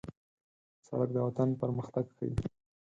[0.87, 2.31] سړک د وطن پرمختګ ښيي.